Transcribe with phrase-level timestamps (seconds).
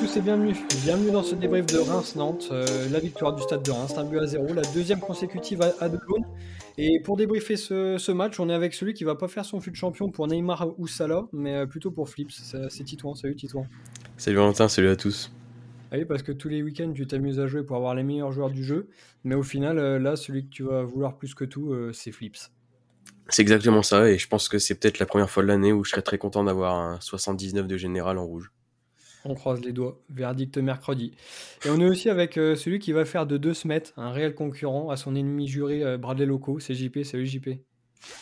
[0.00, 0.54] Tous et bienvenue.
[0.82, 2.48] Bienvenue dans ce débrief de Reims-Nantes.
[2.52, 5.74] Euh, la victoire du stade de Reims, un but à zéro, la deuxième consécutive à,
[5.78, 5.90] à.
[6.78, 9.60] Et pour débriefer ce, ce match, on est avec celui qui va pas faire son
[9.60, 12.30] fut de champion pour Neymar ou Salah, mais euh, plutôt pour Flips.
[12.30, 13.14] C'est Titouan.
[13.14, 13.66] Salut Titouan.
[14.16, 15.30] Salut Valentin, salut à tous.
[15.92, 18.32] Ah oui, parce que tous les week-ends, tu t'amuses à jouer pour avoir les meilleurs
[18.32, 18.88] joueurs du jeu.
[19.24, 22.12] Mais au final, euh, là, celui que tu vas vouloir plus que tout, euh, c'est
[22.12, 22.50] Flips.
[23.28, 25.84] C'est exactement ça, et je pense que c'est peut-être la première fois de l'année où
[25.84, 28.50] je serais très content d'avoir un 79 de général en rouge.
[29.24, 30.00] On croise les doigts.
[30.08, 31.12] Verdict mercredi.
[31.64, 34.34] Et on est aussi avec euh, celui qui va faire de deux Smet un réel
[34.34, 36.58] concurrent à son ennemi juré euh, Bradley Loco.
[36.58, 37.02] C'est JP.
[37.04, 37.48] Salut JP.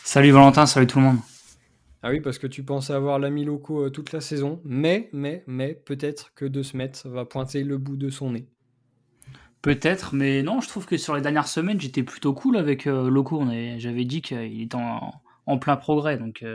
[0.03, 1.19] Salut Valentin, salut tout le monde.
[2.03, 4.61] Ah oui, parce que tu pensais avoir l'ami Loco euh, toute la saison.
[4.65, 8.47] Mais, mais, mais, peut-être que de Smet va pointer le bout de son nez.
[9.61, 13.09] Peut-être, mais non, je trouve que sur les dernières semaines, j'étais plutôt cool avec euh,
[13.09, 13.43] Loco.
[13.77, 15.13] J'avais dit qu'il était en,
[15.45, 16.45] en plein progrès, donc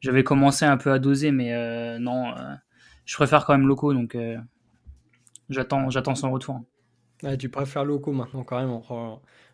[0.00, 2.32] j'avais commencé un peu à doser, mais non,
[3.08, 4.36] je préfère quand même Loco, donc euh,
[5.48, 6.60] j'attends, j'attends son retour.
[7.24, 8.82] Ah, tu préfères Loco maintenant, carrément.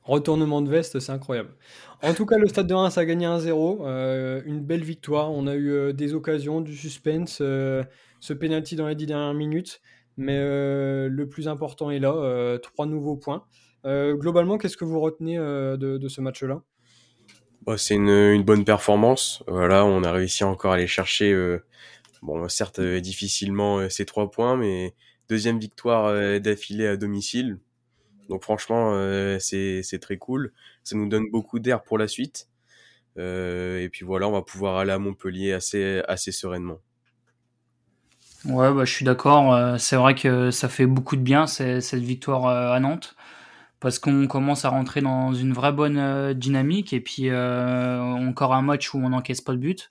[0.03, 1.51] Retournement de veste, c'est incroyable.
[2.03, 3.79] En tout cas, le Stade de Reims a gagné 1-0.
[3.87, 5.31] euh, une belle victoire.
[5.33, 7.83] On a eu euh, des occasions, du suspense, euh,
[8.21, 9.81] ce penalty dans les dix dernières minutes.
[10.17, 12.13] Mais euh, le plus important est là.
[12.13, 13.45] euh, trois nouveaux points.
[13.87, 16.61] Euh, globalement, qu'est-ce que vous retenez euh, de, de ce match-là?
[17.63, 19.43] Bon, c'est une, une bonne performance.
[19.47, 21.65] Voilà, on a réussi encore à aller chercher, euh,
[22.25, 24.95] bon, certes euh, difficilement euh, ces trois points, mais
[25.29, 27.59] deuxième victoire euh, d'affilée à domicile.
[28.31, 28.95] Donc franchement,
[29.39, 30.51] c'est très cool.
[30.83, 32.49] Ça nous donne beaucoup d'air pour la suite.
[33.19, 36.79] Et puis voilà, on va pouvoir aller à Montpellier assez assez sereinement.
[38.47, 39.79] Ouais, bah, je suis d'accord.
[39.79, 43.15] c'est vrai que ça fait beaucoup de bien cette victoire à Nantes
[43.79, 48.95] parce qu'on commence à rentrer dans une vraie bonne dynamique et puis encore un match
[48.95, 49.91] où on n'encaisse pas de but.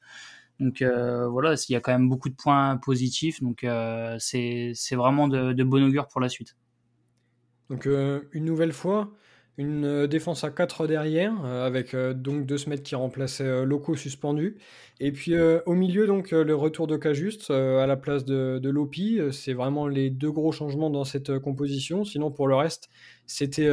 [0.63, 3.41] Donc euh, voilà, il y a quand même beaucoup de points positifs.
[3.41, 6.55] Donc euh, c'est vraiment de, bon augure pour la suite.
[7.69, 9.11] Donc euh, une nouvelle fois,
[9.57, 14.57] une défense à 4 derrière, avec donc deux Smet qui remplaçaient euh, Loco suspendu.
[15.01, 15.33] Et puis
[15.65, 19.19] au milieu, donc le retour de Cajuste à la place de, de Lopi.
[19.31, 22.05] C'est vraiment les deux gros changements dans cette composition.
[22.05, 22.89] Sinon, pour le reste,
[23.25, 23.67] c'était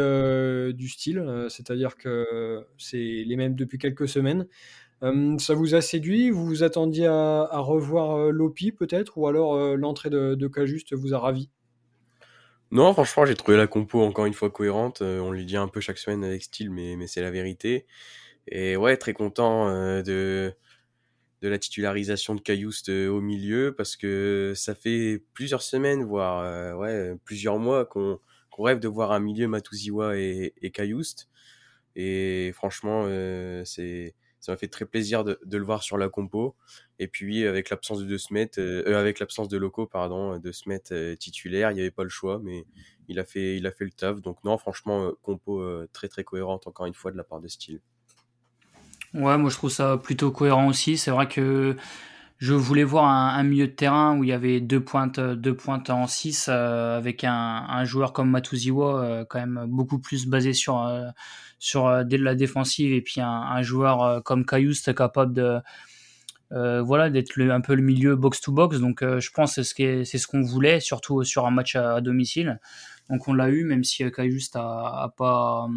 [0.72, 4.46] du style, c'est-à-dire que c'est les mêmes depuis quelques semaines.
[5.02, 6.30] Euh, ça vous a séduit?
[6.30, 9.16] Vous vous attendiez à, revoir euh, Lopi peut-être?
[9.18, 11.50] Ou alors euh, l'entrée de, de Cajuste vous a ravi?
[12.70, 15.02] Non, franchement, j'ai trouvé la compo encore une fois cohérente.
[15.02, 17.86] Euh, on lui dit un peu chaque semaine avec style, mais, c'est la vérité.
[18.46, 19.66] Et ouais, très content
[20.02, 20.54] de,
[21.42, 27.14] la titularisation de Cayoust euh, au milieu parce que ça fait plusieurs semaines, voire ouais,
[27.24, 28.18] plusieurs mois qu'on
[28.58, 30.72] rêve de voir un milieu Matuziwa et, et.
[31.96, 33.04] Et franchement,
[33.64, 36.56] c'est ça m'a fait très plaisir de, le voir sur la compo.
[36.98, 38.16] Et puis avec l'absence de De
[38.58, 42.04] euh, euh, avec l'absence de Loco, pardon, de Smet euh, titulaire, il n'y avait pas
[42.04, 42.64] le choix, mais
[43.08, 44.20] il a fait, le taf.
[44.22, 47.40] Donc non, franchement, euh, compo euh, très très cohérente encore une fois de la part
[47.40, 47.80] de Style.
[49.12, 50.96] Ouais, moi je trouve ça plutôt cohérent aussi.
[50.96, 51.76] C'est vrai que
[52.40, 55.90] je voulais voir un, milieu de terrain où il y avait deux pointes, deux pointes
[55.90, 61.08] en 6 avec un, joueur comme Matuziwa euh, quand même beaucoup plus basé sur euh,
[61.60, 65.58] sur euh, la défensive et puis un, joueur euh, comme Cayoust capable de
[66.52, 68.80] euh, voilà d'être un peu le milieu box to box.
[68.80, 71.76] Donc je pense que c'est ce qui c'est ce qu'on voulait surtout sur un match
[71.76, 72.58] à, domicile.
[73.08, 75.68] Donc on l'a eu même si euh, Cayoust a, pas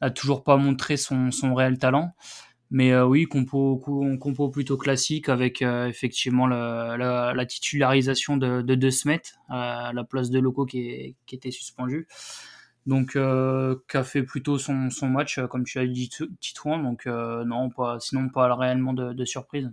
[0.00, 2.12] a toujours pas montré son, son réel talent.
[2.70, 8.90] Mais oui, compo, co- compo plutôt classique avec effectivement la, la titularisation de, de De
[9.48, 12.06] à la place de Loco qui, est- qui était suspendu.
[12.88, 16.30] Donc, euh, qui a fait plutôt son, son match, euh, comme tu as dit, Tit-
[16.40, 16.82] Titouan.
[16.82, 19.70] Donc, euh, non, pas, sinon pas réellement de, de surprise.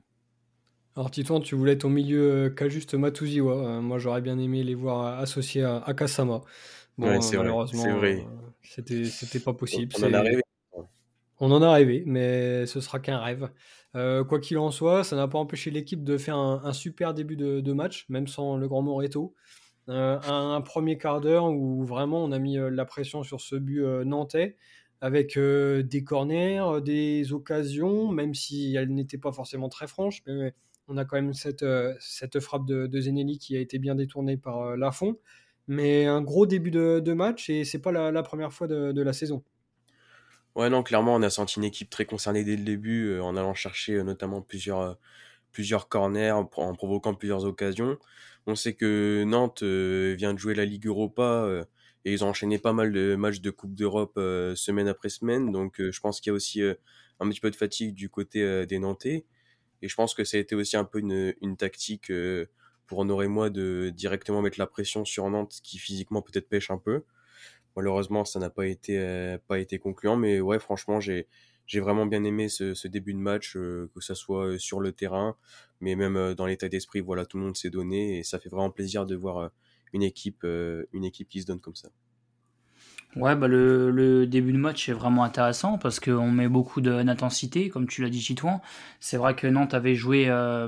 [0.95, 3.53] Alors Titouan, tu voulais être au milieu euh, Cajuste Matuziwa.
[3.77, 6.41] Euh, moi, j'aurais bien aimé les voir associés à, à Kasama.
[6.97, 8.25] Bon, Ouais, euh, malheureusement, c'est vrai.
[8.27, 9.93] euh, c'était c'était pas possible.
[9.99, 10.41] On en a rêvé.
[11.39, 13.49] On en a rêvé, mais ce sera qu'un rêve.
[13.95, 17.13] Euh, quoi qu'il en soit, ça n'a pas empêché l'équipe de faire un, un super
[17.13, 19.33] début de, de match, même sans le grand Moreto.
[19.89, 23.55] Euh, un, premier quart d'heure où vraiment on a mis euh, la pression sur ce
[23.55, 24.55] but euh, nantais.
[25.01, 30.23] avec des corners, des occasions, même si elles n'étaient pas forcément très franches.
[30.25, 30.53] Mais
[30.87, 31.65] on a quand même cette,
[31.99, 35.17] cette frappe de, de Zenelli qui a été bien détournée par Lafont.
[35.67, 39.43] Mais un gros début de, match et c'est pas la, première fois de, la saison.
[40.55, 43.53] Ouais, non, clairement, on a senti une équipe très concernée dès le début en allant
[43.53, 44.97] chercher notamment plusieurs,
[45.51, 47.97] plusieurs corners, en, provoquant plusieurs occasions.
[48.47, 51.65] On sait que Nantes vient de jouer la Ligue Europa
[52.05, 55.51] et ils ont enchaîné pas mal de matchs de Coupe d'Europe euh, semaine après semaine.
[55.51, 56.75] Donc euh, je pense qu'il y a aussi euh,
[57.19, 59.25] un petit peu de fatigue du côté des Nantais.
[59.81, 62.11] Et je pense que ça a été aussi un peu une, tactique
[62.87, 66.77] pour Honoré moi de directement mettre la pression sur Nantes qui physiquement peut-être pêche un
[66.77, 67.03] peu.
[67.75, 71.27] Malheureusement, ça n'a pas été pas été concluant, mais ouais, franchement, j'ai
[71.65, 75.35] j'ai vraiment bien aimé ce, début de match, que ça soit sur le terrain,
[75.81, 77.01] mais même dans l'état d'esprit.
[77.01, 79.51] Voilà, tout le monde s'est donné et ça fait vraiment plaisir de voir
[79.95, 81.89] une équipe, euh, une équipe qui se donne comme ça.
[83.15, 87.87] Ouais, bah le, début de match est vraiment intéressant parce qu'on met beaucoup d'intensité, comme
[87.87, 88.61] tu l'as dit, Chitouan.
[88.99, 90.67] C'est vrai que Nantes avait joué euh,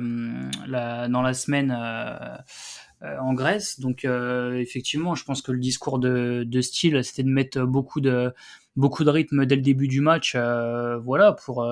[0.69, 3.81] dans la semaine euh, en Grèce.
[3.81, 8.33] Donc, effectivement, je pense que le discours de, style, c'était de mettre beaucoup de,
[8.77, 11.67] beaucoup de rythme dès le début du match voilà, pour,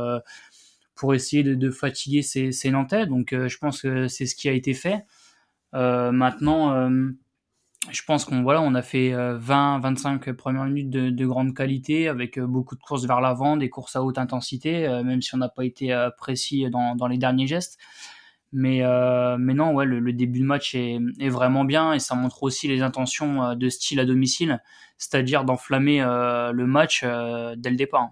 [0.96, 3.06] pour essayer de, fatiguer ces, ces, Nantais.
[3.06, 5.06] Donc, je pense que c'est ce qui a été fait.
[5.72, 6.90] maintenant
[7.92, 12.38] je pense qu'on voilà, on a fait 20-25 euh, premières minutes de, grande qualité avec
[12.38, 15.38] euh, beaucoup de courses vers l'avant, des courses à haute intensité, euh, même si on
[15.38, 17.78] n'a pas été précis dans, dans, les derniers gestes.
[18.52, 18.84] Mais,
[19.38, 22.82] mais non, ouais, le, début de match est, vraiment bien et ça montre aussi les
[22.82, 24.62] intentions de style à domicile,
[24.98, 28.12] c'est-à-dire d'enflammer le match dès le départ.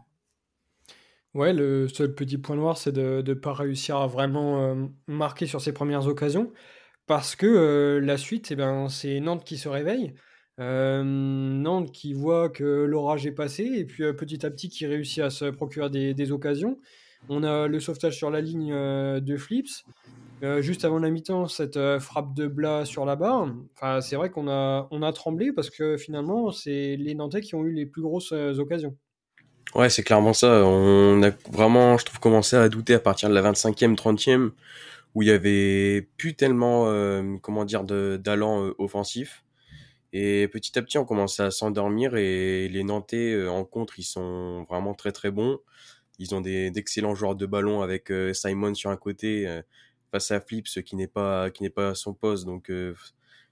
[1.34, 5.62] Ouais, le seul petit point noir, c'est de ne pas réussir à vraiment marquer sur
[5.62, 6.52] ses premières occasions.
[7.08, 10.14] Parce que la suite, eh ben, c'est Nantes qui se réveille.
[10.60, 15.30] Nantes qui voit que l'orage est passé et puis petit à petit qui réussit à
[15.30, 16.80] se procurer des, occasions.
[17.30, 19.86] On a le sauvetage sur la ligne de Flips.
[20.60, 23.48] Juste avant la mi-temps, cette frappe de Blas sur la barre.
[23.76, 27.56] Enfin, c'est vrai qu'on a, on a tremblé parce que finalement, c'est les Nantais qui
[27.56, 28.96] ont eu les plus grosses occasions.
[29.76, 30.64] Ouais, c'est clairement ça.
[30.66, 34.52] On a vraiment, je trouve, commencé à douter à partir de la 25e, 30e
[35.16, 39.44] où il y avait plus tellement, euh, comment dire, d'allant euh, offensif.
[40.14, 44.04] Et petit à petit, on commençait à s'endormir et les Nantais euh, en contre, ils
[44.04, 45.60] sont vraiment très très bons.
[46.20, 49.48] Ils ont d'excellents joueurs de ballon avec Simon sur un côté
[50.14, 52.46] face à Flips qui n'est pas qui n'est pas à son poste.
[52.46, 52.72] Donc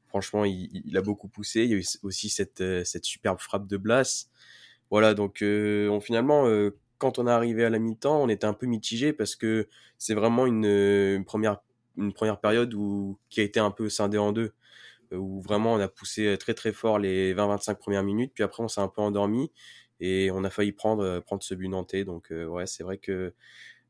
[0.07, 1.63] franchement, il, a beaucoup poussé.
[1.63, 4.29] Il y a eu aussi cette cette superbe frappe de Blas.
[4.91, 6.45] Voilà, donc on, finalement
[7.01, 9.67] quand on est arrivé à la mi-temps, on était un peu mitigé parce que
[9.97, 11.57] c'est vraiment une, première,
[11.97, 14.53] une première période où, qui a été un peu scindée en deux,
[15.11, 18.61] euh, où vraiment on a poussé très très fort les 20-25 premières minutes, puis après
[18.63, 19.51] on s'est un peu endormi
[19.99, 22.05] et on a failli prendre, prendre ce but nantais.
[22.05, 23.33] Donc euh, ouais, c'est vrai que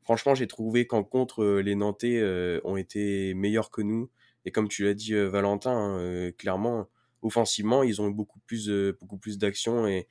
[0.04, 2.22] franchement j'ai trouvé qu'en contre, euh, les Nantais
[2.64, 4.10] ont été meilleurs que nous.
[4.46, 6.88] Et comme tu l'as dit Valentin, hein, clairement,
[7.22, 10.08] offensivement, ils ont eu beaucoup plus, beaucoup plus d'actions et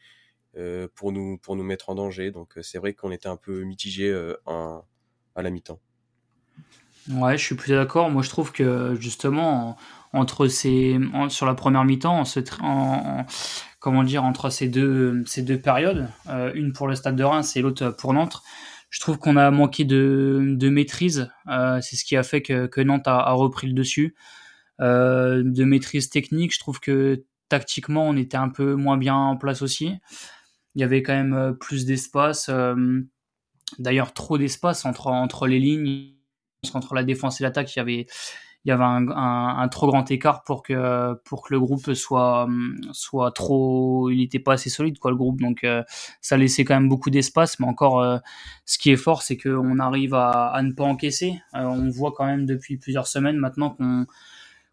[0.56, 2.32] euh, pour, nous, pour nous mettre en danger.
[2.32, 5.78] Donc euh, c'est vrai qu'on était un peu mitigé euh, à la mi-temps.
[7.08, 8.10] Ouais, je suis plus d'accord.
[8.10, 9.76] Moi, je trouve que justement,
[10.12, 10.98] entre ces,
[11.28, 12.25] sur la première mi-temps,
[12.62, 13.26] en,
[13.78, 16.08] comment dire, entre ces deux, ces deux périodes,
[16.54, 18.43] une pour le Stade de Reims et l'autre pour Nantes,
[18.90, 21.31] je trouve qu'on a manqué de, de maîtrise.
[21.81, 24.15] c'est ce qui a fait que, que Nantes a, a, repris le dessus.
[24.81, 29.62] de maîtrise technique, je trouve que tactiquement, on était un peu moins bien en place
[29.62, 29.94] aussi
[30.74, 32.48] il y avait quand même euh, plus d'espace.
[32.48, 33.00] Euh,
[33.79, 36.15] d'ailleurs, trop d'espace entre, entre les lignes,
[36.74, 37.74] entre la défense et l'attaque.
[37.74, 38.06] Il y avait,
[38.64, 42.48] il y avait un, un, trop grand écart pour que, pour que le groupe soit,
[42.93, 44.10] soit trop.
[44.10, 45.40] Il n'était pas assez solide, quoi, le groupe.
[45.40, 45.82] Donc, euh,
[46.20, 47.58] ça laissait quand même beaucoup d'espace.
[47.58, 48.20] Mais encore,
[48.67, 51.40] ce qui est fort, c'est qu'on arrive à, à, ne pas encaisser.
[51.55, 54.06] on voit quand même depuis plusieurs semaines maintenant qu'on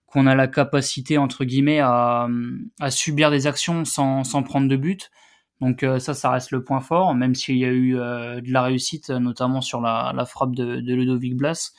[0.08, 2.28] qu'on a la capacité entre guillemets à,
[2.80, 5.12] à subir des actions sans, sans prendre de but.
[5.62, 8.52] Donc euh, ça, ça reste le point fort, même s'il y a eu euh, de
[8.52, 11.74] la réussite, notamment sur la, frappe de, Ludovic Blas.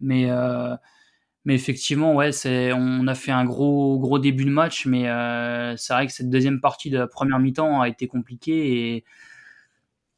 [0.00, 0.76] Mais, euh,
[1.44, 5.04] mais effectivement, ouais, c'est, on a fait un gros, gros début de match, mais
[5.76, 9.04] c'est vrai que cette deuxième partie de la première mi-temps a été compliquée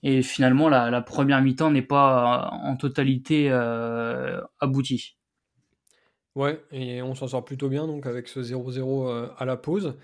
[0.02, 3.50] et, finalement, la, première mi-temps n'est pas en totalité
[4.60, 5.16] aboutie.
[6.34, 9.96] Ouais, et on s'en sort plutôt bien donc avec ce 0-0 à la pause.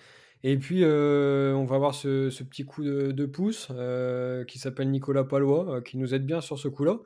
[0.43, 5.25] Et puis, euh, on va voir ce, petit coup de, pouce euh, qui s'appelle Nicolas
[5.25, 6.99] Palois, euh, qui nous aide bien sur ce coup-là,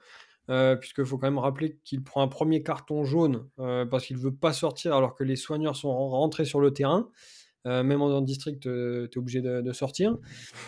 [0.46, 4.34] puisqu'il faut quand même rappeler qu'il prend un premier carton jaune parce qu'il ne veut
[4.34, 7.08] pas sortir alors que les soigneurs sont rentrés sur le terrain.
[7.64, 10.18] même en district, tu es obligé de, sortir.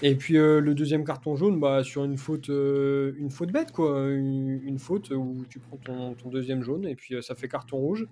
[0.02, 4.09] Et puis le deuxième carton jaune, bah, sur une faute, une faute bête, quoi.
[4.09, 8.06] Une, faute où tu prends ton, ton, deuxième jaune et puis ça fait carton rouge.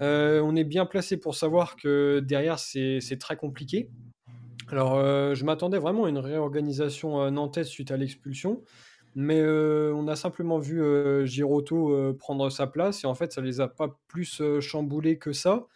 [0.00, 3.90] on est bien placé pour savoir que derrière, c'est très compliqué.
[4.68, 4.96] Alors,
[5.34, 8.62] je m'attendais vraiment à une réorganisation nantaise suite à l'expulsion.
[9.18, 10.82] Mais on a simplement vu
[11.26, 15.66] Giroto prendre sa place et en fait, ça les a pas plus chamboulés que ça.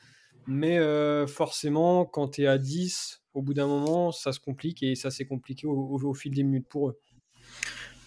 [0.46, 0.78] Mais
[1.26, 5.10] forcément, quand tu es à 10, au bout d'un moment, ça se complique et ça
[5.10, 7.00] s'est compliqué au, fil des minutes pour eux.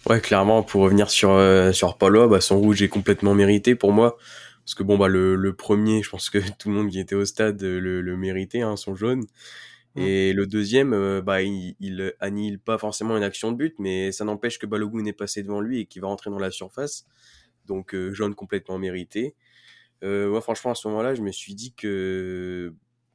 [0.08, 1.36] Ouais, clairement, pour revenir sur,
[1.72, 4.16] sur bah, son rouge est complètement mérité pour moi.
[4.64, 7.24] Parce que bon, bah, le, premier, je pense que tout le monde qui était au
[7.24, 9.26] stade le, le méritait, hein, son jaune.
[9.94, 10.00] Mmh.
[10.00, 14.10] Et le deuxième, euh, bah, il, il, annihile pas forcément une action de but, mais
[14.10, 17.06] ça n'empêche que Balogun est passé devant lui et qu'il va rentrer dans la surface.
[17.66, 19.34] Donc euh, jaune complètement mérité.
[20.02, 22.74] Euh, moi, franchement, à ce moment-là, je me suis dit que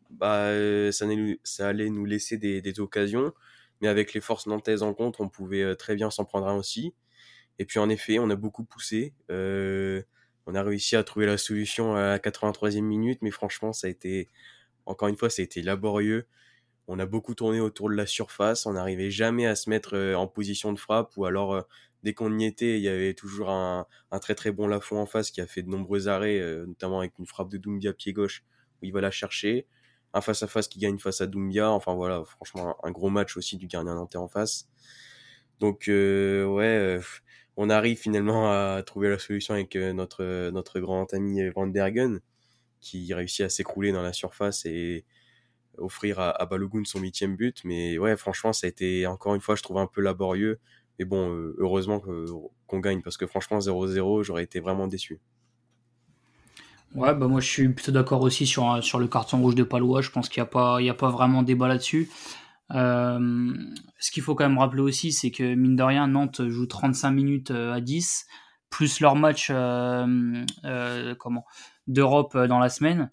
[0.09, 0.51] bah,
[0.91, 1.05] ça,
[1.43, 3.33] ça allait nous laisser des, des, occasions,
[3.81, 6.93] mais avec les forces nantaises en contre, on pouvait très bien s'en prendre un aussi.
[7.59, 9.13] Et puis en effet, on a beaucoup poussé.
[9.29, 13.89] on a réussi à trouver la solution à la 83e minute, mais franchement, ça a
[13.89, 14.29] été,
[14.86, 16.25] encore une fois, ça a été laborieux
[16.89, 20.15] on a beaucoup tourné autour de la surface, on n'arrivait jamais à se mettre euh,
[20.15, 21.62] en position de frappe, ou alors euh,
[22.01, 23.86] dès qu'on y était, il y avait toujours un,
[24.19, 27.13] très très bon Lafont en face qui a fait de nombreux arrêts, euh, notamment avec
[27.19, 28.43] une frappe de Doumbia pied gauche
[28.81, 29.67] où il va la chercher,
[30.15, 33.38] un face à face qui gagne face à Doumbia, enfin voilà, franchement un gros match
[33.38, 34.67] aussi du gardien nantais en face.
[35.60, 37.00] Donc ouais,
[37.58, 42.22] on arrive finalement à trouver la solution avec notre notre grand ami Van Bergen
[42.81, 45.05] qui réussit à s'écrouler dans la surface et
[45.79, 47.62] offrir à, à, Balogun son huitième but.
[47.63, 50.59] Mais ouais, franchement, ça a été encore une fois, je trouve un peu laborieux.
[51.00, 52.01] Mais bon, euh, heureusement
[52.67, 55.19] qu'on gagne parce que franchement, 0-0, j'aurais été vraiment déçu.
[56.95, 60.01] Ouais, bah moi je suis plutôt d'accord aussi sur, sur le carton rouge de Palois.
[60.01, 62.09] Je pense qu'il n'y a, pas, a pas vraiment débat là-dessus.
[62.75, 63.53] Euh,
[64.00, 67.12] ce qu'il faut quand même rappeler aussi, c'est que mine de rien, Nantes joue 35
[67.12, 68.27] minutes euh, à 10,
[68.69, 69.50] plus leur match
[71.88, 73.09] d'Europe dans la semaine.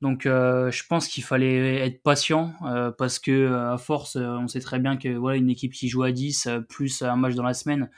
[0.00, 4.46] Donc euh, je pense qu'il fallait être patient euh, parce que euh, à force, on
[4.46, 7.42] sait très bien que voilà une équipe qui joue à 10 plus un match dans
[7.42, 7.90] la semaine,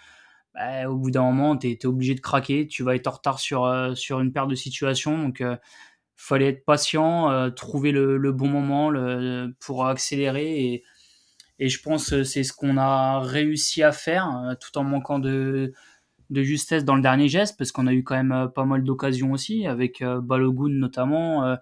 [0.55, 3.39] bah, au bout d'un moment, tu es, obligé de craquer, tu vas être en retard
[3.39, 5.19] sur, une paire de situations.
[5.19, 5.59] Donc il
[6.17, 8.91] fallait être patient, trouver le, bon moment
[9.61, 10.85] pour accélérer et,
[11.59, 15.75] et je pense que c'est ce qu'on a réussi à faire tout en manquant de,
[16.31, 19.33] de justesse dans le dernier geste parce qu'on a eu quand même pas mal d'occasions
[19.33, 21.59] aussi avec Balogun notamment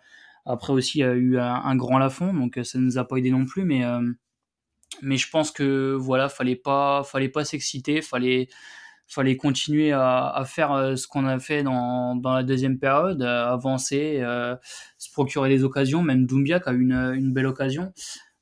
[0.49, 3.07] après aussi, il y a eu un, grand Lafond, donc euh, ça ne nous a
[3.07, 4.01] pas aidé non plus, mais euh,
[5.03, 8.49] mais je pense que voilà, fallait pas, fallait pas s'exciter, fallait,
[9.07, 14.23] fallait continuer à, faire euh, ce qu'on a fait dans, dans, la deuxième période, avancer,
[14.97, 16.03] se procurer des occasions.
[16.03, 17.93] Même Doumbia qui a eu une, une belle occasion.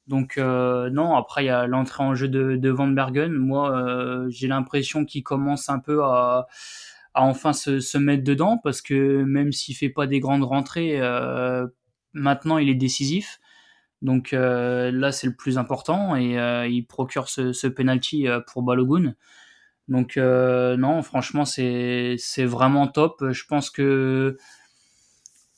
[0.06, 3.32] Donc non, après il y a l'entrée en jeu de, de Van Bergen.
[3.32, 6.46] Moi, j'ai l'impression qu'il commence un peu à,
[7.14, 11.00] à enfin se, se, mettre dedans parce que même s'il fait pas des grandes rentrées,
[12.16, 13.40] Maintenant, il est décisif.
[14.02, 18.62] Donc euh, là, c'est le plus important et euh, il procure ce, penalty euh, pour
[18.62, 19.14] Balogun.
[19.88, 23.24] Donc non, franchement, c'est vraiment top.
[23.30, 24.36] Je pense que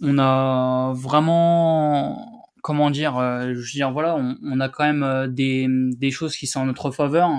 [0.01, 6.11] on a vraiment, comment dire, je veux dire, voilà, on, a quand même des, des,
[6.11, 7.31] choses qui sont en notre faveur.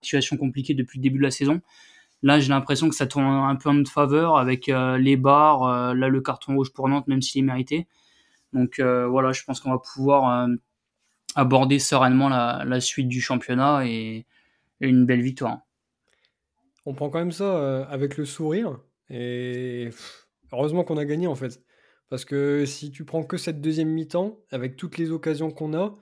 [0.00, 1.60] situation compliquée depuis le début de la saison.
[2.22, 5.64] Là, j'ai l'impression que ça tourne un peu en notre faveur avec euh, les bars,
[5.64, 7.86] euh, là le carton rouge pour Nantes, même s'il est mérité.
[8.52, 10.48] Donc euh, voilà, je pense qu'on va pouvoir
[11.34, 14.26] aborder sereinement la, suite du championnat et,
[14.80, 15.60] une belle victoire.
[16.84, 19.88] On prend quand même ça avec le sourire et
[20.52, 21.62] heureusement qu'on a gagné en fait.
[22.08, 25.96] Parce que si tu prends que cette deuxième mi-temps, avec toutes les occasions qu'on a,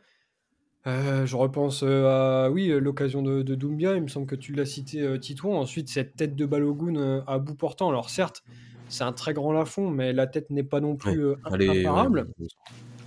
[0.86, 4.34] euh, je repense euh, à oui euh, l'occasion de, de, Doumbia, il me semble que
[4.34, 5.58] tu l'as cité Titouan.
[5.58, 7.88] Ensuite cette tête de Balogun à bout portant.
[7.88, 8.44] Alors certes
[8.88, 12.26] c'est un très grand lafond, mais la tête n'est pas non plus imparable.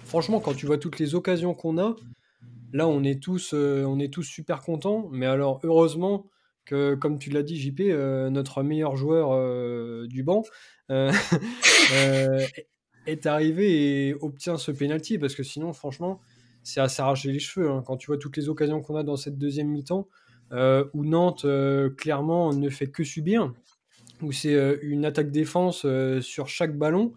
[0.05, 1.95] Franchement quand tu vois toutes les occasions qu'on a,
[2.73, 5.07] là on est tous on est tous super contents.
[5.11, 6.25] Mais alors heureusement
[6.65, 7.81] que comme tu l'as dit JP,
[8.31, 10.43] notre meilleur joueur du banc
[10.89, 11.35] est
[13.25, 16.19] arrivé et obtient ce penalty parce que sinon franchement
[16.67, 17.69] c'est à s'arracher les cheveux.
[17.69, 17.81] Hein.
[17.85, 20.09] Quand tu vois toutes les occasions qu'on a dans cette deuxième mi-temps,
[20.51, 23.53] euh, où Nantes, euh, clairement, ne fait que subir,
[24.21, 25.85] où c'est euh, une attaque-défense
[26.19, 27.13] sur chaque ballon,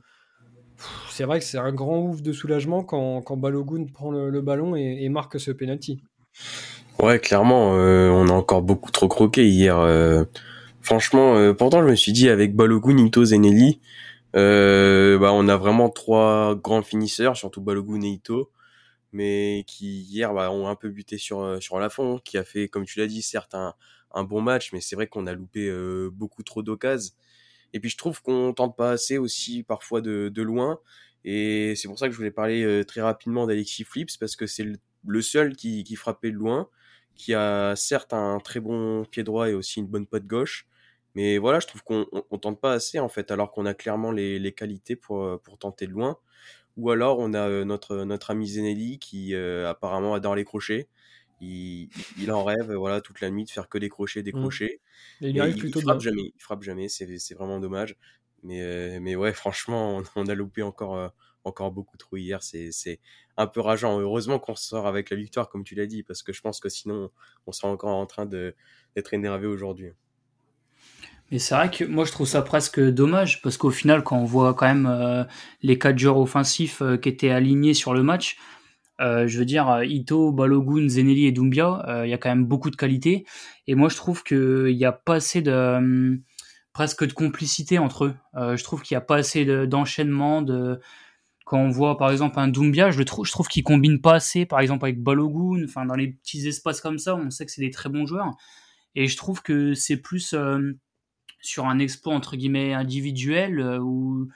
[1.11, 5.09] c'est vrai que c'est un grand ouf de soulagement quand, Balogun prend le, ballon et,
[5.09, 6.01] marque ce penalty.
[7.01, 9.77] Ouais, clairement, on a encore beaucoup trop croqué hier.
[10.81, 13.81] franchement, pourtant, je me suis dit avec Balogun, Ito, Zenelli,
[14.33, 18.49] bah, on a vraiment trois grands finisseurs, surtout Balogun et Ito.
[19.13, 22.69] Mais qui hier bah, ont un peu buté sur, sur la fond, qui a fait,
[22.69, 23.75] comme tu l'as dit, certes un,
[24.13, 25.71] un bon match, mais c'est vrai qu'on a loupé
[26.13, 27.15] beaucoup trop d'occasions.
[27.73, 30.81] Et puis je trouve qu'on tente pas assez aussi parfois de, de loin.
[31.25, 34.67] Et c'est pour ça que je voulais parler très rapidement d'Alexis Flips, parce que c'est
[35.05, 36.69] le, seul qui, qui frappait de loin,
[37.15, 40.67] qui a certes un très bon pied droit et aussi une bonne pote gauche.
[41.15, 44.13] Mais voilà, je trouve qu'on on, tente pas assez en fait, alors qu'on a clairement
[44.13, 46.19] les, les qualités pour, pour tenter de loin.
[46.81, 50.89] Ou alors on a notre, notre ami Zenelli qui apparemment adore les crochets.
[51.43, 54.41] Il, il, en rêve voilà toute la nuit de faire que des crochets des mmh.
[54.41, 54.81] crochets.
[55.23, 57.97] Et il arrive plutôt frappe jamais il frappe jamais c'est vraiment dommage.
[58.43, 61.09] Mais euh, mais ouais franchement on, a loupé encore euh,
[61.45, 63.01] encore beaucoup trop hier c'est
[63.37, 64.01] un peu rageant.
[64.01, 66.69] Heureusement qu'on sort avec la victoire comme tu l'as dit parce que je pense que
[66.69, 67.11] sinon
[67.47, 68.55] on sera encore en train de
[68.95, 69.93] d'être énervé aujourd'hui
[71.31, 74.25] mais c'est vrai que moi je trouve ça presque dommage parce qu'au final quand on
[74.25, 75.25] voit quand même euh,
[75.63, 78.37] les quatre joueurs offensifs qui étaient alignés sur le match
[79.01, 82.29] euh, je veux dire, euh, Ito, Balogun, Zeneli et Doumbia, euh, il y a quand
[82.29, 83.25] même beaucoup de qualité.
[83.67, 86.21] Et moi, je trouve qu'il n'y a pas assez de
[86.73, 88.15] presque de complicité entre eux.
[88.57, 90.43] je trouve qu'il n'y a pas assez d'enchaînement.
[90.43, 90.81] De,
[91.45, 94.47] quand on voit par exemple un Doumbia, je, trouve, je trouve qu'il combine pas assez,
[94.47, 97.61] par exemple avec Balogun, enfin dans les petits espaces comme ça, on sait que c'est
[97.61, 98.37] des très bons joueurs.
[98.95, 100.35] Et je trouve que c'est plus
[101.41, 104.29] sur un exploit entre guillemets individuel où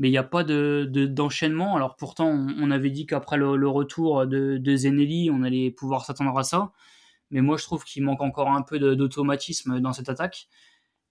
[0.00, 1.76] mais il n'y a pas de, d'enchaînement.
[1.76, 6.36] Alors pourtant, on, avait dit qu'après le, retour de, de Zenelli, on allait pouvoir s'attendre
[6.38, 6.72] à ça.
[7.30, 10.48] Mais moi, je trouve qu'il manque encore un peu d'automatisme dans cette attaque.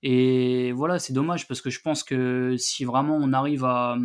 [0.01, 3.97] Et voilà, c'est dommage parce que je pense que si vraiment on arrive à,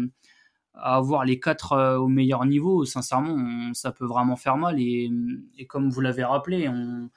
[0.75, 4.81] avoir les quatre euh, au meilleur niveau, sincèrement, ça peut vraiment faire mal.
[4.81, 5.11] Et,
[5.57, 7.11] et comme vous l'avez rappelé, on,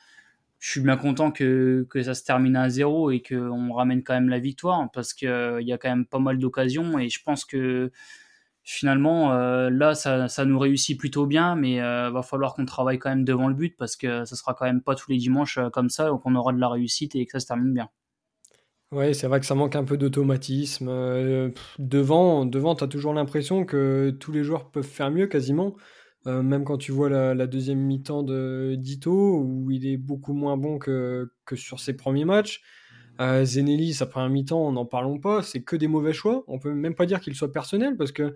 [0.67, 4.13] je suis bien content que, que ça se termine à zéro et qu'on ramène quand
[4.13, 7.24] même la victoire parce qu'il euh, y a quand même pas mal d'occasions et je
[7.24, 7.89] pense que
[8.63, 13.00] finalement euh, là ça, ça, nous réussit plutôt bien mais euh, va falloir qu'on travaille
[13.00, 15.57] quand même devant le but parce que ça sera quand même pas tous les dimanches
[15.71, 17.88] comme ça qu'on aura de la réussite et que ça se termine bien.
[18.91, 20.88] Oui, c'est vrai que ça manque un peu d'automatisme.
[21.79, 25.77] devant, devant tu as toujours l'impression que tous les joueurs peuvent faire mieux quasiment.
[26.25, 30.58] Euh, même quand tu vois la, deuxième mi-temps de Dito, où il est beaucoup moins
[30.58, 32.62] bon que, que sur ses premiers matchs.
[33.21, 36.43] Euh, Zenelli, sa première mi-temps, n'en parlons pas, c'est que des mauvais choix.
[36.47, 38.36] On peut même pas dire qu'il soit personnel, parce que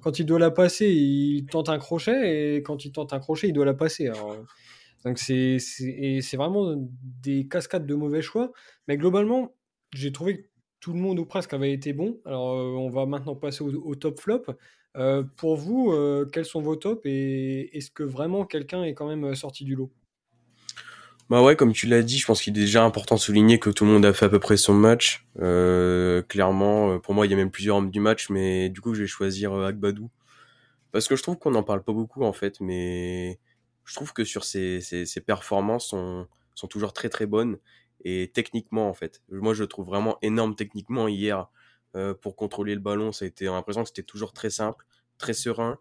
[0.00, 3.48] quand il doit la passer, il tente un crochet, et quand il tente un crochet,
[3.48, 4.10] il doit la passer.
[5.04, 5.58] donc c'est,
[6.34, 6.74] vraiment
[7.22, 8.52] des cascades de mauvais choix.
[8.88, 9.54] Mais globalement,
[9.94, 10.48] j'ai trouvé que
[10.80, 12.20] tout le monde ou presque avait été bon.
[12.24, 14.44] Alors euh, on va maintenant passer au top flop.
[14.96, 19.06] Euh, pour vous, euh, quels sont vos tops et est-ce que vraiment quelqu'un est quand
[19.06, 19.92] même euh, sorti du lot?
[21.30, 23.68] Bah ouais, comme tu l'as dit, je pense qu'il est déjà important de souligner que
[23.68, 25.26] tout le monde a fait à peu près son match.
[25.36, 29.02] clairement, pour moi, il y a même plusieurs hommes du match, mais du coup, je
[29.02, 30.10] vais choisir Agbadou.
[30.90, 33.38] Parce que je trouve qu'on n'en parle pas beaucoup, en fait, mais
[33.84, 34.80] je trouve que sur ses,
[35.26, 37.58] performances sont, sont toujours très très bonnes.
[38.04, 39.22] Et techniquement, en fait.
[39.30, 41.50] Moi, je le trouve vraiment énorme techniquement hier.
[42.20, 44.84] Pour contrôler le ballon, ça a été l'impression que c'était toujours très simple
[45.18, 45.78] très serein.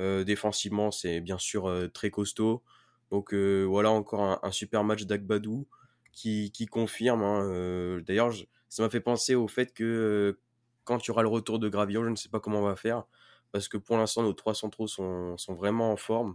[0.00, 2.62] Euh, défensivement, c'est bien sûr euh, très costaud.
[3.10, 5.66] Donc euh, voilà encore un, super match d'Agbadou
[6.12, 7.22] qui, qui confirme.
[7.22, 8.32] Hein, d'ailleurs,
[8.68, 10.38] ça m'a fait penser au fait que
[10.84, 12.76] quand il y aura le retour de Gravillon, je ne sais pas comment on va
[12.76, 13.04] faire.
[13.52, 16.34] Parce que pour l'instant, nos trois centraux sont, sont vraiment en forme.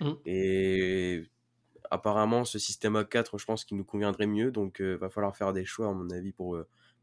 [0.00, 0.10] Mmh.
[0.26, 1.24] Et
[1.90, 4.50] apparemment, ce système à 4, je pense qu'il nous conviendrait mieux.
[4.50, 6.58] Donc, il va falloir faire des choix, à mon avis, pour,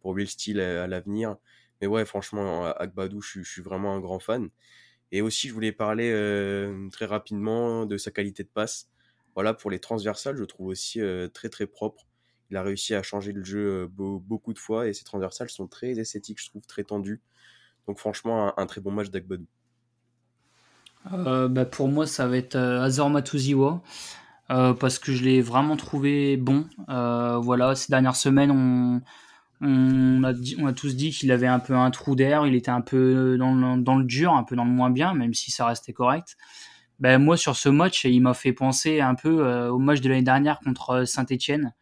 [0.06, 1.36] pour Will Steele à, l'avenir.
[1.82, 4.52] Mais ouais, franchement, Agbadou, je, je, suis vraiment un grand fan.
[5.12, 8.88] Et aussi, je voulais parler euh, très rapidement de sa qualité de passe.
[9.34, 12.06] Voilà, pour les transversales, je trouve aussi euh, très très propre.
[12.52, 15.66] Il a réussi à changer le jeu euh, beaucoup de fois et ses transversales sont
[15.66, 17.24] très esthétiques, je trouve, très tendues.
[17.88, 19.48] Donc franchement, un, très bon match d'Agbadou.
[21.10, 23.82] bah pour moi, ça va être Azor Matuziwa.
[24.50, 26.68] parce que je l'ai vraiment trouvé bon.
[26.88, 29.02] voilà, ces dernières semaines, on,
[29.62, 33.38] on a, tous dit qu'il avait un peu un trou d'air, il était un peu
[33.38, 36.36] dans le, dur, un peu dans le moins bien, même si ça restait correct.
[37.00, 40.10] Ben, moi, sur ce match, il m'a fait penser un peu euh, au match de
[40.10, 41.74] l'année dernière contre Saint-Etienne,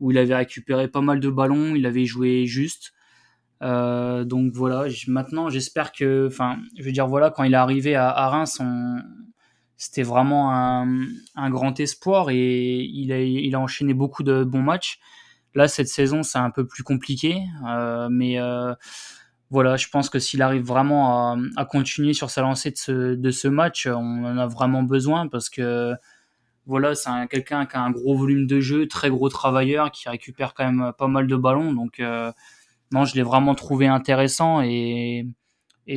[0.00, 2.92] où il avait récupéré pas mal de ballons, il avait joué juste.
[3.62, 7.94] Euh, donc voilà, maintenant j'espère que, enfin, je veux dire, voilà, quand il est arrivé
[7.96, 8.60] à, Reims,
[9.76, 15.00] c'était vraiment un, grand espoir et il a enchaîné beaucoup de bons matchs.
[15.54, 18.74] Là, cette saison, c'est un peu plus compliqué, euh, mais euh,
[19.50, 23.86] voilà, je pense que s'il arrive vraiment à, continuer sur sa lancée de ce, match,
[23.86, 25.94] on en a vraiment besoin parce que
[26.66, 30.54] voilà, c'est quelqu'un qui a un gros volume de jeu, très gros travailleur, qui récupère
[30.54, 31.72] quand même pas mal de ballons.
[31.72, 32.32] Donc, euh,
[32.90, 35.26] non, je l'ai vraiment trouvé intéressant Et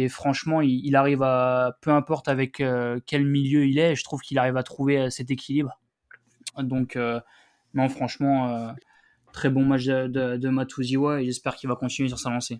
[0.09, 2.61] franchement, il, arrive à, peu importe avec
[3.07, 5.79] quel milieu il est, je trouve qu'il arrive à trouver cet équilibre.
[6.59, 6.97] Donc,
[7.73, 8.75] non, franchement,
[9.33, 12.59] très bon match de, de, Matuziwa et j'espère qu'il va continuer sur sa lancée.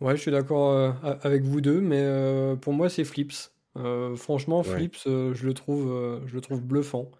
[0.00, 3.52] Ouais, je suis d'accord avec vous deux, mais pour moi, c'est Flips.
[4.16, 7.10] franchement, Flips, je, le trouve, je le trouve bluffant.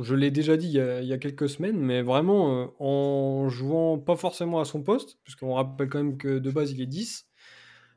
[0.00, 4.60] Je l'ai déjà dit il y, a, quelques semaines, mais vraiment en jouant pas forcément
[4.60, 7.26] à son poste, puisqu'on rappelle quand même que de base il est 10,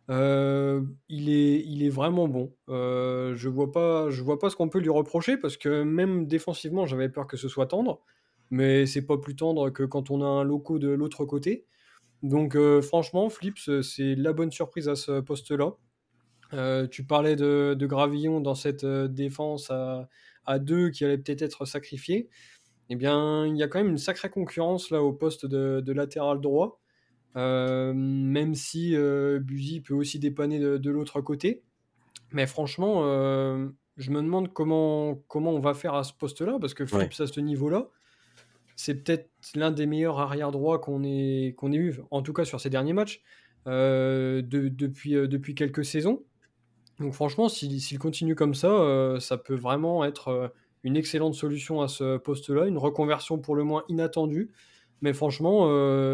[0.10, 2.52] il, est, il est vraiment bon.
[2.68, 6.86] je vois pas, je vois pas ce qu'on peut lui reprocher, parce que même défensivement,
[6.86, 8.02] j'avais peur que ce soit tendre,
[8.50, 11.66] mais c'est pas plus tendre que quand on a un loco de l'autre côté.
[12.24, 15.76] Donc franchement, Flips, c'est la bonne surprise à ce poste-là.
[16.92, 20.10] tu parlais de, Gravillon dans cette défense à,
[20.46, 22.30] à, deux qui allait peut-être être sacrifié.
[22.90, 26.42] Eh bien, il y a quand même une sacrée concurrence là au poste de, latéral
[26.42, 26.82] droit.
[27.36, 29.40] même si euh,
[29.86, 31.64] peut aussi dépanner de, l'autre côté.
[32.32, 33.04] Mais franchement,
[33.98, 37.28] je me demande comment, comment on va faire à ce poste-là, parce que Flips à
[37.28, 37.90] ce niveau-là,
[38.80, 42.62] c'est peut-être l'un des meilleurs arrière droits qu'on ait, ait eu, en tout cas sur
[42.62, 43.22] ces derniers matchs,
[43.68, 46.24] euh, depuis, euh, depuis quelques saisons.
[46.98, 50.54] Donc franchement, s'il continue comme ça, euh, ça peut vraiment être
[50.86, 54.50] une excellente solution à ce poste-là, une reconversion pour le moins inattendue.
[55.02, 55.68] Mais franchement,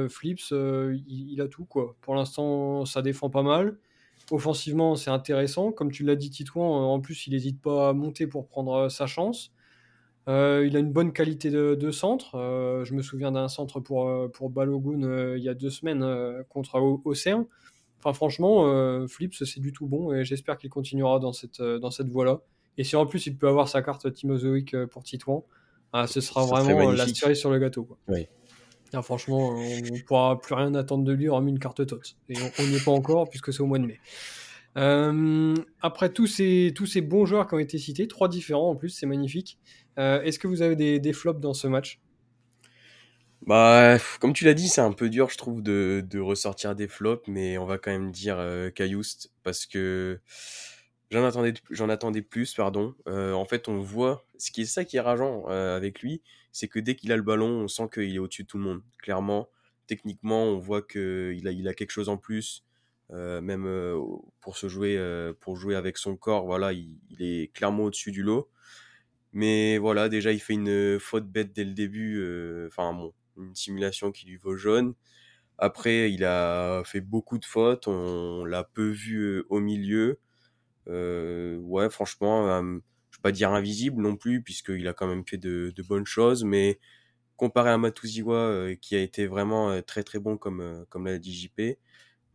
[0.09, 1.65] Flips, il, a tout.
[1.65, 1.95] quoi.
[2.01, 3.77] Pour l'instant, ça défend pas mal.
[4.31, 5.71] Offensivement, c'est intéressant.
[5.71, 9.05] Comme tu l'as dit, Titouan, en plus, il n'hésite pas à monter pour prendre sa
[9.05, 9.54] chance.
[10.27, 12.35] Euh, il a une bonne qualité de, centre.
[12.35, 16.05] Euh, je me souviens d'un centre pour, euh, pour Balogun il y a deux semaines
[16.49, 17.47] contre Océan.
[17.99, 22.09] Enfin, franchement, Flips, c'est du tout bon et j'espère qu'il continuera dans cette, dans cette
[22.09, 22.41] voie-là.
[22.77, 25.45] Et si en plus il peut avoir sa carte Timozoïque pour Titouan,
[25.93, 27.87] ah, ce sera vraiment la cerise sur le gâteau.
[28.07, 28.27] Oui.
[28.93, 32.17] Ah, franchement, on ne pourra plus rien attendre de lui hormis une carte TOTS.
[32.29, 33.99] Et on n'y est pas encore puisque c'est au mois de mai.
[35.81, 38.89] après tous ces, tous ces bons joueurs qui ont été cités, trois différents en plus,
[38.89, 39.57] c'est magnifique.
[39.97, 41.99] Euh, est-ce que vous avez des, flops dans ce match?
[43.45, 47.27] Bah, comme tu l'as dit, c'est un peu dur, je trouve, de, ressortir des flops,
[47.27, 48.71] mais on va quand même dire euh,
[49.43, 50.19] parce que
[51.11, 52.95] j'en attendais, j'en attendais plus, pardon.
[53.07, 56.21] Euh, en fait, on voit, ce qui est ça qui est rageant euh, avec lui,
[56.51, 58.63] c'est que dès qu'il a le ballon, on sent qu'il est au-dessus de tout le
[58.63, 58.81] monde.
[58.99, 59.49] Clairement,
[59.87, 62.63] techniquement, on voit qu'il a, il a quelque chose en plus.
[63.11, 63.69] même
[64.41, 64.97] pour se jouer,
[65.39, 68.49] pour jouer avec son corps, voilà, il est clairement au-dessus du lot.
[69.35, 72.19] Mais voilà, déjà, il fait une faute bête dès le début.
[72.19, 74.95] Euh, enfin, bon, une simulation qui lui vaut jaune.
[75.57, 77.87] Après, il a fait beaucoup de fautes.
[77.87, 80.19] On, l'a peu vu euh, au milieu.
[80.87, 85.25] Euh, ouais, franchement, je ne vais pas dire invisible non plus, puisqu'il a quand même
[85.27, 86.45] fait de, bonnes choses.
[86.45, 86.79] Mais
[87.37, 91.77] comparé à Matuziwa, qui a été vraiment très très bon comme, comme l'a dit JP,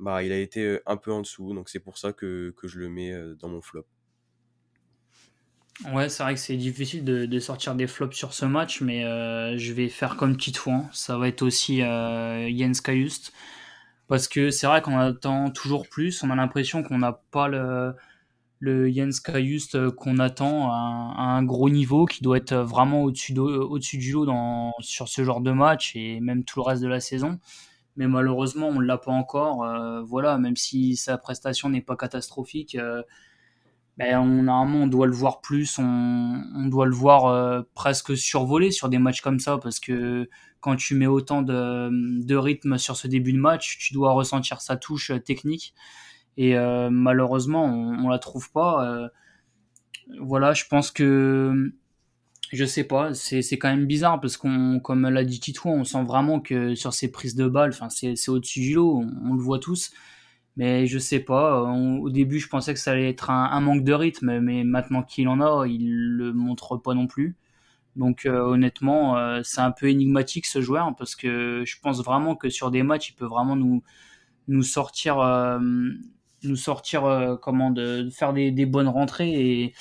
[0.01, 1.55] bah, il a été un peu en dessous.
[1.55, 3.87] Donc c'est pour ça que, que je le mets dans mon flop.
[5.87, 9.57] Ouais, c'est vrai que c'est difficile de, sortir des flops sur ce match, mais euh,
[9.57, 10.89] je vais faire comme Titouan.
[10.93, 13.33] Ça va être aussi euh, Jens Kajust.
[14.07, 16.23] Parce que c'est vrai qu'on attend toujours plus.
[16.23, 17.95] On a l'impression qu'on n'a pas le,
[18.61, 24.13] Jens Kajust qu'on attend à, un gros niveau, qui doit être vraiment au-dessus au du
[24.13, 27.39] lot dans, sur ce genre de match et même tout le reste de la saison.
[27.97, 29.65] Mais malheureusement, on ne l'a pas encore.
[29.65, 32.77] Euh, voilà, même si sa prestation n'est pas catastrophique
[34.01, 38.71] ben, on, normalement, on doit le voir plus, on, doit le voir euh, presque survoler
[38.71, 40.27] sur des matchs comme ça, parce que
[40.61, 44.79] quand tu mets autant de, rythme sur ce début de match, tu dois ressentir sa
[44.79, 45.75] touche euh, technique.
[46.39, 49.11] Et euh, malheureusement, on, ne la trouve pas.
[50.19, 51.71] voilà, je pense que
[52.53, 56.05] je sais pas, c'est quand même bizarre parce qu'on, comme l'a dit Tito, on sent
[56.05, 59.93] vraiment que sur ces prises de balles, c'est au-dessus du lot, on, le voit tous.
[60.61, 61.63] Mais je sais pas.
[61.63, 65.27] au début, je pensais que ça allait être un, manque de rythme, mais maintenant qu'il
[65.29, 67.35] en a, il le montre pas non plus.
[67.97, 72.37] Donc euh, honnêtement, euh, c'est un peu énigmatique ce joueur parce que je pense vraiment
[72.37, 75.59] que sur des matchs, il peut vraiment nous sortir euh,
[76.43, 79.75] nous sortir comment de, faire des, bonnes rentrées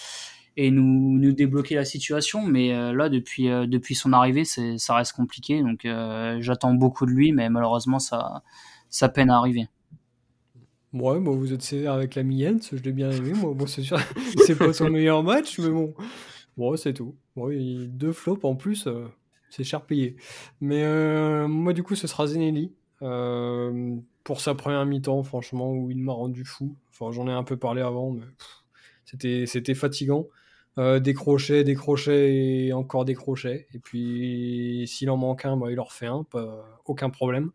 [0.55, 2.45] et nous, débloquer la situation.
[2.45, 5.61] Mais là, depuis depuis son arrivée, ça reste compliqué.
[5.61, 5.85] Donc
[6.39, 8.43] j'attends beaucoup de lui, mais malheureusement, ça
[8.89, 9.67] ça peine à arriver.
[10.91, 13.33] Moi vous êtes sévère avec la Mienne, je l'ai bien aimé.
[13.33, 13.99] Moi, c'est sûr,
[14.45, 15.93] c'est pas son meilleur match, mais bon,
[16.57, 17.15] bon c'est tout.
[17.35, 19.05] Bon, deux flops en plus, euh,
[19.49, 20.15] c'est cher payé.
[20.61, 22.73] Mais euh, moi, du coup, ce sera Zenelli.
[23.01, 26.75] Euh, pour sa première mi-temps, franchement, où il m'a rendu fou.
[27.11, 28.25] J'en ai un peu parlé avant, mais
[29.45, 30.27] c'était, fatigant.
[30.77, 33.67] des crochets, des crochets et encore des crochets.
[33.73, 36.25] Et puis, s'il en manque un, bah, il en refait un,
[36.85, 37.51] aucun problème.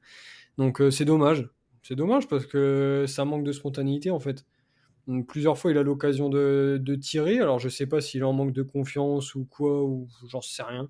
[0.56, 1.48] Donc, c'est dommage
[1.84, 4.46] C'est dommage parce que ça manque de spontanéité en fait.
[5.28, 7.38] plusieurs fois, il a l'occasion de, tirer.
[7.38, 10.88] Alors, je sais pas s'il en manque de confiance ou quoi, ou j'en sais rien.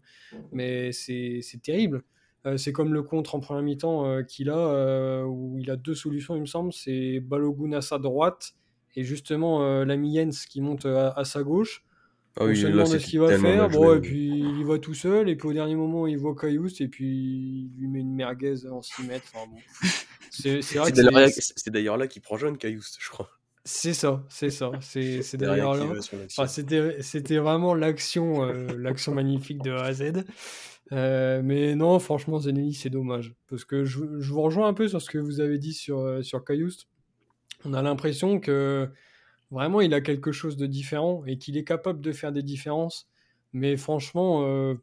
[0.52, 2.04] Mais c'est terrible.
[2.46, 5.76] Euh, c'est comme le contre en première mi-temps euh, qu'il a, euh, où il a
[5.76, 6.72] deux solutions, il me semble.
[6.72, 8.54] C'est Balogun à sa droite
[8.94, 11.84] et justement l'ami Jens qui monte à, sa gauche.
[12.36, 13.68] Ah on se demande ce qu'il va faire.
[13.68, 15.28] Bon, et puis il va tout seul.
[15.28, 18.68] Et puis au dernier moment, il voit Caillouste et puis il lui met une merguez
[18.68, 19.32] en 6 mètres.
[20.34, 23.30] C'est d'ailleurs là qu'il prend jeune Caillouste, je crois.
[23.66, 24.72] C'est ça, c'est ça.
[24.80, 26.46] C'est d'ailleurs là.
[26.48, 28.44] C'était vraiment l'action
[28.76, 30.24] l'action magnifique de A à Z.
[30.92, 33.34] Euh, mais non, franchement, Zenelli, c'est dommage.
[33.48, 36.22] Parce que je, vous rejoins un peu sur ce que vous avez dit sur, euh,
[36.22, 36.88] sur Caillouste.
[37.64, 38.90] On a l'impression que
[39.50, 43.08] vraiment, il a quelque chose de différent et qu'il est capable de faire des différences.
[43.52, 44.74] Mais franchement, euh,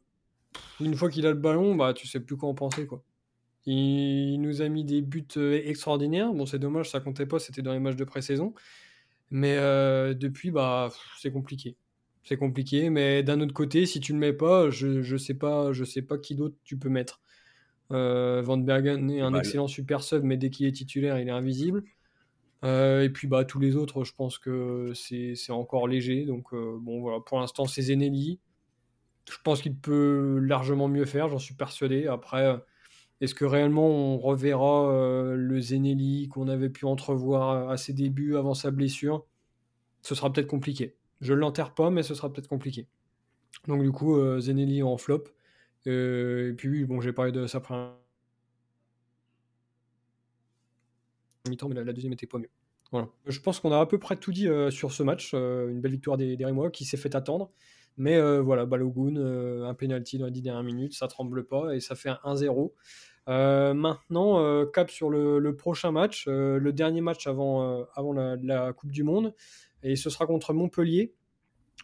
[0.80, 2.86] une fois qu'il a le ballon, bah, tu sais plus quoi en penser.
[2.86, 3.02] Quoi.
[3.66, 6.32] Il, nous a mis des buts extraordinaires.
[6.32, 8.54] Bon, c'est dommage, ça comptait pas, c'était dans les matchs de pré-saison.
[9.30, 9.56] Mais
[10.14, 11.76] depuis, bah, c'est compliqué
[12.24, 12.90] c'est compliqué.
[12.90, 16.02] Mais d'un autre côté, si tu le mets pas, je, je sais pas, je sais
[16.02, 17.20] pas qui d'autre tu peux mettre.
[17.90, 21.32] Euh, Van Bergen est un excellent super sub, mais dès qu'il est titulaire, il est
[21.32, 21.84] invisible.
[22.64, 26.24] Euh, et puis bah tous les autres, je pense que c'est encore léger.
[26.24, 28.38] Donc euh, bon voilà, pour l'instant c'est Zenelli.
[29.30, 32.06] Je pense qu'il peut largement mieux faire, j'en suis persuadé.
[32.06, 32.60] Après,
[33.22, 38.54] est-ce que réellement on reverra le Zenelli qu'on avait pu entrevoir à ses débuts avant
[38.54, 39.24] sa blessure?
[40.02, 40.96] Ce sera peut-être compliqué.
[41.20, 42.88] Je l'enterre pas, mais ce sera peut-être compliqué.
[43.68, 45.24] Donc du coup, euh, Zenelli en flop.
[45.86, 47.94] Euh, et puis oui, bon, j'ai parlé de sa première
[51.48, 52.50] mais la, deuxième était pas mieux.
[52.92, 53.08] Voilà.
[53.26, 55.32] Je pense qu'on a à peu près tout dit euh, sur ce match.
[55.32, 57.50] une belle victoire des, des qui s'est fait attendre.
[57.96, 61.94] Mais voilà, Balogun, un penalty dans les 10 dernières minutes, ça tremble pas et ça
[61.94, 62.72] fait un 1-0.
[63.26, 69.34] Maintenant, cap sur le, prochain match, le dernier match avant, avant la, Coupe du Monde
[69.82, 71.12] et ce sera contre Montpellier.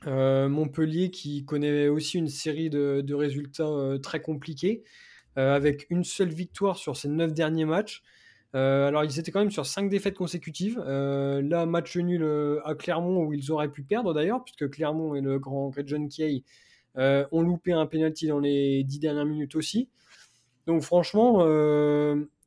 [0.06, 4.84] Euh, Montpellier qui connaît aussi une série de, résultats euh, très compliqués,
[5.36, 8.02] euh, avec une seule victoire sur ses neuf derniers matchs.
[8.52, 10.78] alors ils étaient quand même sur cinq défaites consécutives.
[10.78, 12.24] là, match nul
[12.64, 16.44] à Clermont où ils auraient pu perdre d'ailleurs, puisque Clermont et le grand John Kay
[16.96, 19.88] ont loupé un penalty dans les dix dernières minutes aussi.
[20.68, 21.42] Donc franchement,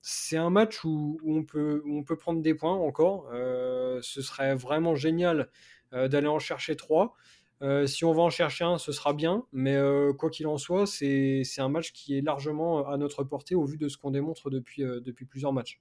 [0.01, 3.29] c'est un match où, on peut, prendre des points encore.
[3.33, 5.49] Euh, ce serait vraiment génial
[5.93, 7.15] euh, d'aller en chercher trois.
[7.61, 9.77] Euh, si on va en chercher un, ce sera bien, mais
[10.17, 13.77] quoi qu'il en soit, c'est un match qui est largement à notre portée au vu
[13.77, 15.79] de ce qu'on démontre depuis, depuis plusieurs matchs.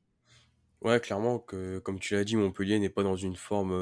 [0.83, 3.73] Ouais, clairement, que, comme tu l'as dit, Montpellier n'est pas dans une forme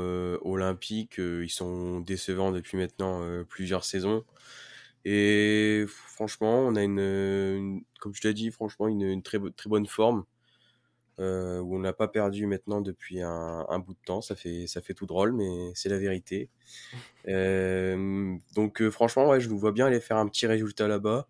[0.43, 1.19] olympique.
[1.19, 4.25] ils sont décevants depuis maintenant plusieurs saisons.
[5.05, 10.25] Et franchement, on a une, comme tu l'as dit, franchement, une, très, très bonne forme.
[11.21, 14.21] Euh, où on n'a pas perdu maintenant depuis un, bout de temps.
[14.23, 16.49] Ça fait, ça fait tout drôle, mais c'est la vérité.
[17.27, 21.29] Euh, donc euh, franchement, ouais, je nous vois bien aller faire un petit résultat là-bas.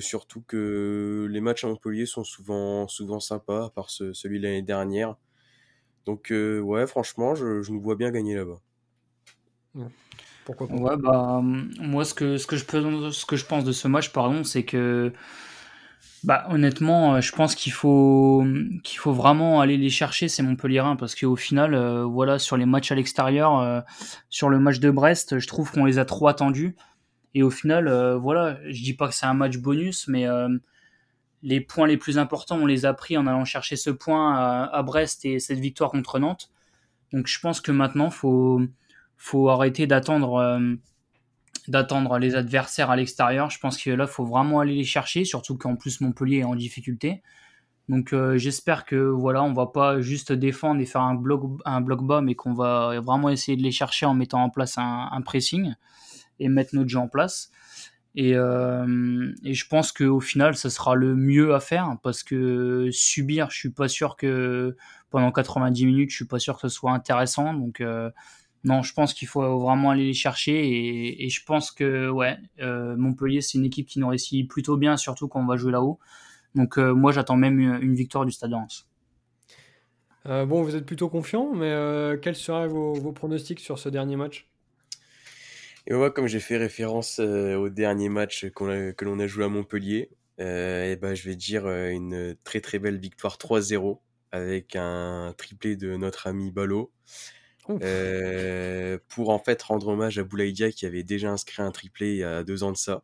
[0.00, 4.62] surtout que les matchs à Montpellier sont souvent, souvent sympas, à part celui de l'année
[4.62, 5.16] dernière.
[6.06, 8.62] Donc ouais, franchement, je, je, nous vois bien gagner là-bas.
[10.48, 15.12] Ouais, bah, moi, ce que, ce, que je pense de ce match, pardon, c'est que,
[16.24, 18.44] bah, honnêtement, euh, je pense qu'il faut,
[18.82, 22.66] qu'il faut vraiment aller les chercher, ces Montpellierins, parce qu'au final, euh, voilà, sur les
[22.66, 23.80] matchs à l'extérieur, euh,
[24.30, 26.76] sur le match de Brest, je trouve qu'on les a trop attendus.
[27.34, 30.26] Et au final, voilà, je dis pas que c'est un match bonus, mais
[31.42, 34.34] les points les plus importants, on les a pris en allant chercher ce point
[34.72, 36.50] à, Brest et cette victoire contre Nantes.
[37.12, 38.62] Donc je pense que maintenant, faut
[39.18, 40.74] faut arrêter d'attendre euh,
[41.66, 43.50] d'attendre les adversaires à l'extérieur.
[43.50, 46.54] Je pense que là, faut vraiment aller les chercher, surtout qu'en plus Montpellier est en
[46.54, 47.22] difficulté.
[47.90, 51.80] Donc euh, j'espère que voilà, on va pas juste défendre et faire un bloc un
[51.80, 55.20] bloc bas, mais qu'on va vraiment essayer de les chercher en mettant en place un,
[55.22, 55.74] pressing
[56.38, 57.50] et mettre notre jeu en place.
[58.14, 63.50] Et, euh, je pense qu'au final, ça sera le mieux à faire parce que subir,
[63.50, 64.76] je suis pas sûr que
[65.10, 67.54] pendant 90 minutes, je suis pas sûr que ce soit intéressant.
[67.54, 67.82] Donc
[68.64, 72.96] non, je pense qu'il faut vraiment aller les chercher et, je pense que ouais, euh,
[72.96, 75.98] Montpellier c'est une équipe qui nous réussit plutôt bien, surtout quand on va jouer là-haut.
[76.54, 78.88] Donc euh, moi j'attends même une victoire du Stade de Reims.
[80.26, 81.72] Euh, bon, vous êtes plutôt confiant, mais
[82.20, 84.48] quels seraient vos, pronostics sur ce dernier match?
[85.86, 90.10] Et moi, comme j'ai fait référence au dernier match que l'on a joué à Montpellier,
[90.38, 93.98] et ben, je vais dire une très très belle victoire 3-0
[94.32, 96.92] avec un triplé de notre ami Ballot.
[97.70, 102.18] Euh, pour en fait rendre hommage à Boulaïdia qui avait déjà inscrit un triplé il
[102.18, 103.02] y a deux ans de ça.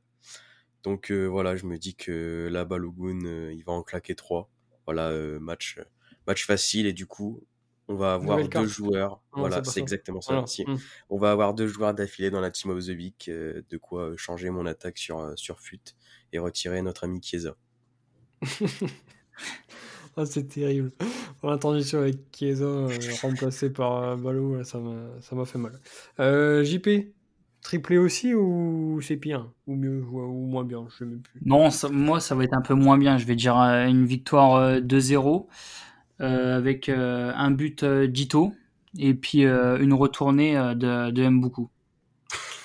[0.82, 4.50] Donc euh, voilà, je me dis que là, Balogun, euh, il va en claquer trois.
[4.86, 5.78] Voilà, match,
[6.26, 7.42] match facile et du coup,
[7.88, 8.66] on va avoir Nouvelle deux carte.
[8.66, 9.22] joueurs.
[9.34, 10.44] Non, voilà, c'est exactement ça.
[10.46, 10.64] Si.
[10.64, 10.78] Mm.
[11.10, 14.10] On va avoir deux joueurs d'affilée dans la Team of the Week, euh, de quoi
[14.10, 15.80] euh, changer mon attaque sur, euh, sur FUT
[16.32, 17.56] et retirer notre ami Chiesa.
[20.16, 20.92] Ah, c'est terrible.
[21.42, 22.88] On a entendu sur avec Chiesa euh,
[23.22, 25.80] remplacé par euh, Balo, là, ça m'a fait mal.
[26.20, 26.88] Euh, JP,
[27.62, 29.50] triplé aussi ou c'est pire?
[29.66, 31.40] Ou mieux ou, ou moins bien Je sais même plus.
[31.44, 33.18] Non, ça- moi, ça va être un peu moins bien.
[33.18, 35.48] Je vais dire euh, une victoire euh, 2-0
[36.20, 38.52] euh, avec euh, un but euh, d'Ito
[38.96, 41.68] et puis euh, une retournée euh, de, de Mbuku.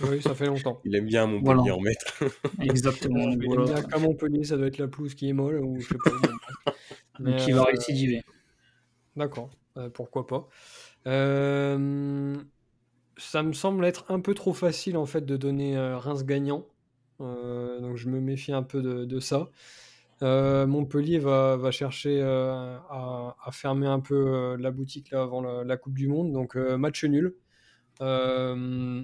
[0.02, 0.80] Oui, ça fait longtemps.
[0.86, 1.76] Il aime bien Montpellier Voilà.
[1.76, 2.24] en maître.
[2.62, 3.30] Exactement.
[3.32, 5.88] Il aime bien qu'à Montpellier, ça doit être la pelouse qui est molle ou je
[5.88, 6.12] sais pas.
[7.20, 8.24] Mais, qui va euh, récidiver.
[9.16, 10.48] D'accord, euh, pourquoi pas.
[11.08, 12.38] Euh,
[13.18, 16.68] ça me semble être un peu trop facile en fait de donner euh, Reims gagnant.
[17.22, 19.50] Euh, donc je me méfie un peu de, de ça.
[20.24, 25.22] Euh, Montpellier va, va chercher euh, à, à fermer un peu euh, la boutique là
[25.24, 26.34] avant la, la Coupe du Monde.
[26.34, 27.36] Donc euh, match nul.
[28.02, 29.04] Euh,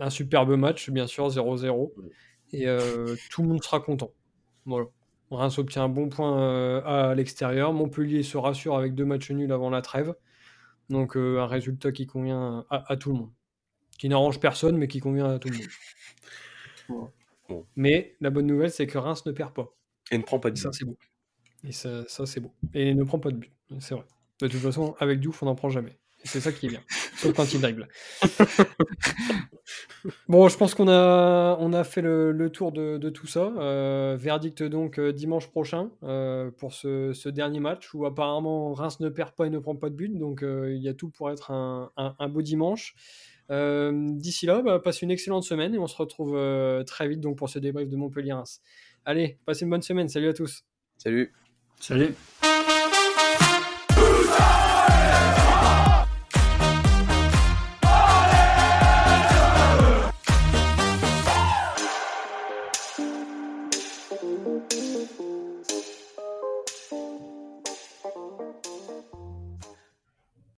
[0.00, 1.92] un superbe match, bien sûr, 0-0.
[2.52, 4.12] Et euh, tout le monde sera content.
[4.66, 4.86] Voilà.
[5.30, 7.72] Reims obtient un bon point euh, à l'extérieur.
[7.72, 10.14] Montpellier se rassure avec deux matchs nuls avant la trêve.
[10.88, 13.30] Donc euh, un résultat qui convient à, à tout le monde.
[13.98, 15.66] Qui n'arrange personne, mais qui convient à tout le monde.
[16.88, 17.10] Voilà.
[17.50, 17.66] Bon.
[17.76, 19.74] Mais la bonne nouvelle, c'est que Reims ne perd pas.
[20.10, 20.74] Et ne prend pas de ça, but.
[20.78, 20.96] c'est beau.
[21.64, 22.54] Et ça, ça, c'est beau.
[22.72, 23.52] Et ne prend pas de but.
[23.80, 24.04] C'est vrai.
[24.40, 25.98] De toute façon, avec Diouf, on n'en prend jamais.
[26.24, 26.82] Et c'est ça qui est bien.
[27.18, 27.88] Sauf quand il dribble.
[30.28, 33.52] Bon, je pense qu'on a, on a fait le, le tour de, de tout ça.
[33.58, 39.00] Euh, verdict donc euh, dimanche prochain euh, pour ce, ce dernier match où apparemment Reims
[39.00, 40.16] ne perd pas et ne prend pas de but.
[40.16, 42.94] Donc euh, il y a tout pour être un, un- un beau dimanche.
[43.50, 47.20] Euh, D'ici là, bah, passez une excellente semaine et on se retrouve euh, très vite
[47.20, 48.60] donc pour ce débrief de Montpellier-Reims.
[49.04, 50.08] Allez, passez une bonne semaine.
[50.08, 50.64] Salut à tous.
[50.96, 51.32] Salut.
[51.80, 52.14] Salut.